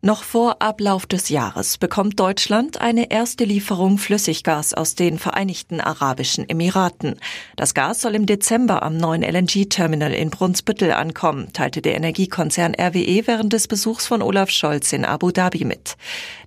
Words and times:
Noch 0.00 0.22
vor 0.22 0.62
Ablauf 0.62 1.06
des 1.06 1.28
Jahres 1.28 1.76
bekommt 1.76 2.20
Deutschland 2.20 2.80
eine 2.80 3.10
erste 3.10 3.42
Lieferung 3.42 3.98
Flüssiggas 3.98 4.72
aus 4.72 4.94
den 4.94 5.18
Vereinigten 5.18 5.80
Arabischen 5.80 6.48
Emiraten. 6.48 7.16
Das 7.56 7.74
Gas 7.74 8.02
soll 8.02 8.14
im 8.14 8.24
Dezember 8.24 8.84
am 8.84 8.96
neuen 8.96 9.24
LNG-Terminal 9.24 10.14
in 10.14 10.30
Brunsbüttel 10.30 10.92
ankommen, 10.92 11.52
teilte 11.52 11.82
der 11.82 11.96
Energiekonzern 11.96 12.76
RWE 12.76 13.26
während 13.26 13.52
des 13.52 13.66
Besuchs 13.66 14.06
von 14.06 14.22
Olaf 14.22 14.50
Scholz 14.50 14.92
in 14.92 15.04
Abu 15.04 15.32
Dhabi 15.32 15.64
mit. 15.64 15.96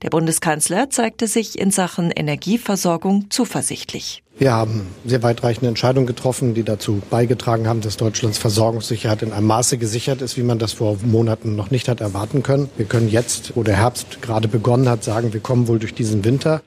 Der 0.02 0.12
Bundeskanzler 0.12 0.90
zeigte 0.90 1.28
sich 1.28 1.60
in 1.60 1.72
Sachen 1.72 2.10
Energieversorgung 2.10 3.30
zuversichtlich. 3.32 4.24
Wir 4.42 4.54
haben 4.54 4.88
sehr 5.06 5.22
weitreichende 5.22 5.68
Entscheidungen 5.68 6.08
getroffen, 6.08 6.56
die 6.56 6.64
dazu 6.64 7.00
beigetragen 7.12 7.68
haben, 7.68 7.82
dass 7.82 7.98
Deutschlands 7.98 8.40
Versorgungssicherheit 8.40 9.22
in 9.22 9.34
einem 9.34 9.46
Maße 9.46 9.78
gesichert 9.78 10.24
ist, 10.24 10.36
wie 10.36 10.42
man 10.42 10.58
das 10.58 10.74
vor 10.74 10.98
Monaten 11.04 11.56
noch 11.56 11.70
nicht 11.70 11.88
hat 11.88 12.02
erwarten 12.02 12.42
können. 12.42 12.68
Wir 12.76 12.88
können 12.88 13.08
jetzt, 13.08 13.56
wo 13.56 13.62
der 13.62 13.76
Herbst 13.76 14.24
gerade 14.24 14.48
begonnen 14.48 14.90
hat, 14.90 15.04
sagen, 15.04 15.32
wir 15.32 15.42
kommen 15.42 15.68
wohl 15.68 15.78
durch 15.78 15.94
diesen 15.94 16.26
Winter. 16.26 16.64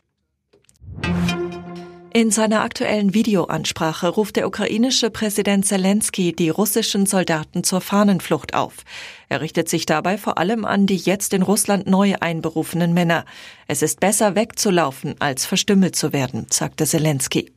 In 2.12 2.30
seiner 2.30 2.60
aktuellen 2.60 3.12
Videoansprache 3.12 4.06
ruft 4.06 4.36
der 4.36 4.46
ukrainische 4.46 5.10
Präsident 5.10 5.66
Zelensky 5.66 6.32
die 6.32 6.50
russischen 6.50 7.06
Soldaten 7.06 7.64
zur 7.64 7.80
Fahnenflucht 7.80 8.54
auf. 8.54 8.84
Er 9.28 9.40
richtet 9.40 9.68
sich 9.68 9.84
dabei 9.84 10.16
vor 10.16 10.38
allem 10.38 10.64
an 10.64 10.86
die 10.86 10.94
jetzt 10.94 11.34
in 11.34 11.42
Russland 11.42 11.88
neu 11.88 12.14
einberufenen 12.20 12.94
Männer. 12.94 13.24
Es 13.66 13.82
ist 13.82 13.98
besser 13.98 14.36
wegzulaufen, 14.36 15.16
als 15.18 15.44
verstümmelt 15.44 15.96
zu 15.96 16.12
werden, 16.12 16.46
sagte 16.50 16.86
Zelensky. 16.86 17.53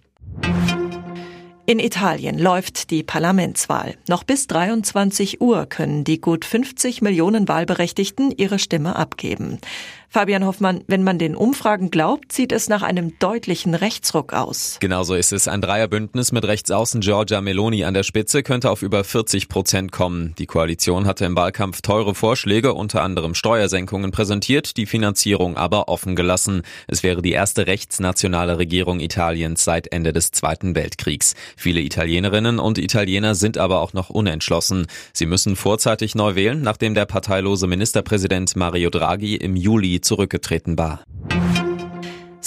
In 1.70 1.80
Italien 1.80 2.40
läuft 2.40 2.92
die 2.92 3.04
Parlamentswahl. 3.04 3.98
Noch 4.08 4.24
bis 4.24 4.48
23 4.48 5.42
Uhr 5.42 5.66
können 5.66 6.06
die 6.06 6.22
gut 6.22 6.46
50 6.46 7.02
Millionen 7.02 7.50
Wahlberechtigten 7.50 8.32
ihre 8.32 8.58
Stimme 8.58 8.96
abgeben. 8.96 9.60
Fabian 10.10 10.46
Hoffmann, 10.46 10.84
wenn 10.88 11.04
man 11.04 11.20
den 11.20 11.36
Umfragen 11.36 11.92
glaubt, 11.92 12.32
sieht 12.32 12.54
es 12.54 12.70
nach 12.70 12.82
einem 12.82 13.20
deutlichen 13.20 13.76
Rechtsruck 13.76 14.32
aus. 14.32 14.78
Genauso 14.80 15.16
ist 15.16 15.34
es. 15.34 15.50
Ein 15.50 15.62
Dreierbündnis 15.62 16.32
mit 16.32 16.46
Rechtsaußen 16.46 17.02
Giorgia 17.02 17.42
Meloni 17.42 17.84
an 17.84 17.94
der 17.94 18.04
Spitze 18.04 18.42
könnte 18.42 18.72
auf 18.72 18.84
über 18.84 19.04
40 19.04 19.50
Prozent 19.50 19.92
kommen. 19.92 20.34
Die 20.38 20.46
Koalition 20.46 21.06
hatte 21.06 21.26
im 21.26 21.36
Wahlkampf 21.36 21.82
teure 21.82 22.16
Vorschläge, 22.16 22.74
unter 22.74 23.04
anderem 23.04 23.34
Steuersenkungen 23.34 24.12
präsentiert, 24.12 24.78
die 24.78 24.86
Finanzierung 24.86 25.58
aber 25.58 25.90
offen 25.90 26.16
gelassen. 26.16 26.62
Es 26.88 27.04
wäre 27.04 27.22
die 27.22 27.34
erste 27.34 27.68
rechtsnationale 27.68 28.60
Regierung 28.60 29.02
Italiens 29.02 29.66
seit 29.66 29.92
Ende 29.92 30.14
des 30.14 30.32
Zweiten 30.32 30.74
Weltkriegs. 30.74 31.36
Viele 31.58 31.82
Italienerinnen 31.82 32.60
und 32.60 32.78
Italiener 32.78 33.36
sind 33.36 33.58
aber 33.58 33.82
auch 33.82 33.92
noch 33.92 34.10
unentschlossen. 34.10 34.88
Sie 35.12 35.26
müssen 35.26 35.58
vorzeitig 35.58 36.16
neu 36.16 36.36
wählen, 36.36 36.62
nachdem 36.62 36.96
der 36.96 37.06
parteilose 37.06 37.68
Ministerpräsident 37.68 38.56
Mario 38.56 38.90
Draghi 38.90 39.36
im 39.36 39.58
Juli 39.58 39.97
zurückgetreten 40.02 40.78
war. 40.78 41.02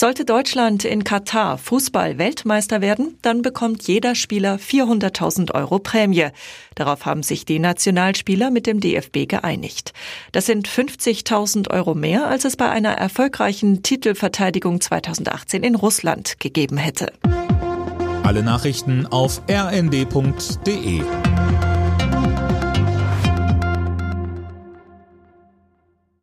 Sollte 0.00 0.24
Deutschland 0.24 0.86
in 0.86 1.04
Katar 1.04 1.58
Fußball-Weltmeister 1.58 2.80
werden, 2.80 3.18
dann 3.20 3.42
bekommt 3.42 3.86
jeder 3.86 4.14
Spieler 4.14 4.56
400.000 4.56 5.52
Euro 5.52 5.78
Prämie. 5.78 6.28
Darauf 6.74 7.04
haben 7.04 7.22
sich 7.22 7.44
die 7.44 7.58
Nationalspieler 7.58 8.50
mit 8.50 8.66
dem 8.66 8.80
DFB 8.80 9.28
geeinigt. 9.28 9.92
Das 10.32 10.46
sind 10.46 10.68
50.000 10.68 11.70
Euro 11.70 11.94
mehr, 11.94 12.28
als 12.28 12.46
es 12.46 12.56
bei 12.56 12.70
einer 12.70 12.92
erfolgreichen 12.92 13.82
Titelverteidigung 13.82 14.80
2018 14.80 15.62
in 15.62 15.74
Russland 15.74 16.40
gegeben 16.40 16.78
hätte. 16.78 17.12
Alle 18.22 18.42
Nachrichten 18.42 19.06
auf 19.06 19.42
rnd.de 19.50 21.02